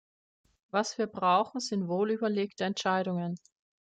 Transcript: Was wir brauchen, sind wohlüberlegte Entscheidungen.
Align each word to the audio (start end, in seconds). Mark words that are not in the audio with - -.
Was 0.71 0.97
wir 0.97 1.05
brauchen, 1.05 1.59
sind 1.59 1.87
wohlüberlegte 1.87 2.63
Entscheidungen. 2.63 3.35